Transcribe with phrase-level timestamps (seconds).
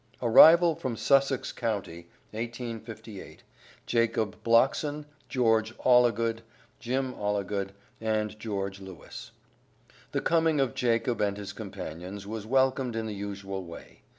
[0.19, 3.43] ARRIVAL FROM SUSSEX COUNTY, 1858.
[3.85, 6.41] JACOB BLOCKSON, GEORGE ALLIGOOD,
[6.79, 9.29] JIM ALLIGOOD, AND GEORGE LEWIS.
[10.11, 14.01] The coming of Jacob and his companions was welcomed in the usual way.